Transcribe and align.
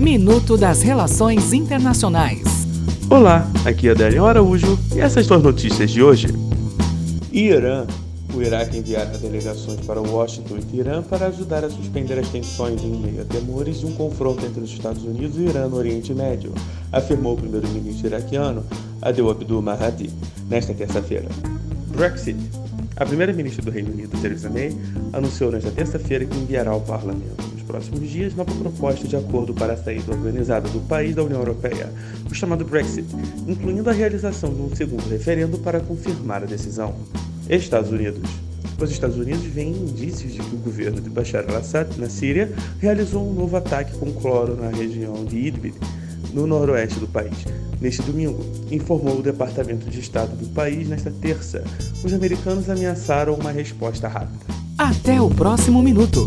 Minuto 0.00 0.56
das 0.56 0.80
Relações 0.80 1.52
Internacionais. 1.52 2.40
Olá, 3.10 3.46
aqui 3.66 3.86
é 3.86 3.94
Daniel 3.94 4.24
Araújo 4.24 4.78
e 4.96 4.98
essas 4.98 5.26
são 5.26 5.36
as 5.36 5.42
notícias 5.42 5.90
de 5.90 6.02
hoje. 6.02 6.28
Irã. 7.30 7.86
O 8.32 8.40
Iraque 8.40 8.78
enviará 8.78 9.10
delegações 9.18 9.84
para 9.84 10.00
Washington 10.00 10.56
e 10.56 10.62
Teherã 10.62 11.02
para 11.02 11.26
ajudar 11.26 11.66
a 11.66 11.70
suspender 11.70 12.18
as 12.18 12.28
tensões 12.30 12.82
em 12.82 12.96
meio 12.96 13.20
a 13.20 13.24
temores 13.26 13.80
de 13.80 13.86
um 13.86 13.92
confronto 13.92 14.42
entre 14.46 14.62
os 14.62 14.70
Estados 14.70 15.04
Unidos 15.04 15.36
e 15.36 15.40
o 15.40 15.48
Irã 15.50 15.68
no 15.68 15.76
Oriente 15.76 16.14
Médio, 16.14 16.54
afirmou 16.90 17.34
o 17.34 17.36
primeiro-ministro 17.36 18.06
iraquiano 18.06 18.64
Adel 19.02 19.28
Abdul 19.28 19.60
Mahdi 19.60 20.08
nesta 20.48 20.72
terça-feira. 20.72 21.28
Brexit. 21.94 22.38
A 22.96 23.04
primeira-ministra 23.04 23.62
do 23.62 23.70
Reino 23.70 23.92
Unido, 23.92 24.18
Theresa 24.18 24.48
May, 24.48 24.74
anunciou 25.12 25.52
nesta 25.52 25.70
terça-feira 25.70 26.24
que 26.24 26.38
enviará 26.38 26.70
ao 26.70 26.80
parlamento 26.80 27.49
próximos 27.70 28.10
dias 28.10 28.34
nova 28.34 28.52
proposta 28.52 29.06
de 29.06 29.16
acordo 29.16 29.54
para 29.54 29.74
a 29.74 29.76
saída 29.76 30.12
organizada 30.12 30.68
do 30.68 30.80
país 30.80 31.14
da 31.14 31.22
União 31.22 31.38
Europeia, 31.38 31.88
o 32.28 32.34
chamado 32.34 32.64
Brexit, 32.64 33.06
incluindo 33.46 33.88
a 33.88 33.92
realização 33.92 34.52
de 34.52 34.60
um 34.60 34.74
segundo 34.74 35.08
referendo 35.08 35.56
para 35.58 35.78
confirmar 35.78 36.42
a 36.42 36.46
decisão. 36.46 36.96
Estados 37.48 37.92
Unidos. 37.92 38.28
Os 38.80 38.90
Estados 38.90 39.16
Unidos 39.16 39.44
veem 39.44 39.72
indícios 39.72 40.32
de 40.32 40.40
que 40.40 40.54
o 40.56 40.58
governo 40.58 41.00
de 41.00 41.10
Bashar 41.10 41.44
al-Assad, 41.48 41.96
na 41.98 42.08
Síria, 42.08 42.50
realizou 42.80 43.28
um 43.28 43.34
novo 43.34 43.56
ataque 43.56 43.96
com 43.98 44.10
cloro 44.12 44.56
na 44.56 44.70
região 44.70 45.24
de 45.24 45.36
Idlib, 45.36 45.74
no 46.32 46.46
noroeste 46.46 46.98
do 46.98 47.06
país. 47.06 47.44
Neste 47.80 48.02
domingo, 48.02 48.44
informou 48.70 49.18
o 49.18 49.22
Departamento 49.22 49.88
de 49.88 50.00
Estado 50.00 50.34
do 50.34 50.48
país 50.48 50.88
nesta 50.88 51.10
terça. 51.10 51.62
Os 52.02 52.12
americanos 52.12 52.68
ameaçaram 52.68 53.34
uma 53.34 53.52
resposta 53.52 54.08
rápida. 54.08 54.44
Até 54.78 55.20
o 55.20 55.28
próximo 55.28 55.82
minuto. 55.82 56.26